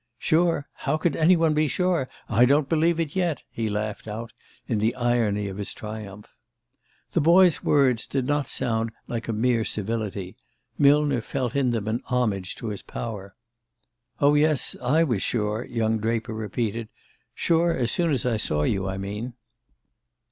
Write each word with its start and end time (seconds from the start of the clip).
"Sure? 0.17 0.67
How 0.77 0.97
could 0.97 1.15
any 1.15 1.37
one 1.37 1.53
be 1.53 1.67
sure? 1.67 2.09
I 2.27 2.45
don't 2.45 2.67
believe 2.67 2.99
in 2.99 3.05
it 3.09 3.15
yet!" 3.15 3.43
he 3.51 3.69
laughed 3.69 4.07
out 4.07 4.33
in 4.67 4.79
the 4.79 4.95
irony 4.95 5.47
of 5.47 5.57
his 5.57 5.75
triumph. 5.75 6.25
The 7.11 7.21
boy's 7.21 7.63
words 7.63 8.07
did 8.07 8.25
not 8.25 8.47
sound 8.47 8.93
like 9.05 9.27
a 9.27 9.31
mere 9.31 9.63
civility 9.63 10.35
Millner 10.75 11.21
felt 11.21 11.55
in 11.55 11.69
them 11.69 11.87
an 11.87 12.01
homage 12.05 12.55
to 12.55 12.69
his 12.69 12.81
power. 12.81 13.35
"Oh, 14.19 14.33
yes: 14.33 14.75
I 14.81 15.03
was 15.03 15.21
sure," 15.21 15.65
young 15.65 15.99
Draper 15.99 16.33
repeated. 16.33 16.89
"Sure 17.35 17.69
as 17.71 17.91
soon 17.91 18.09
as 18.09 18.25
I 18.25 18.37
saw 18.37 18.63
you, 18.63 18.89
I 18.89 18.97
mean." 18.97 19.33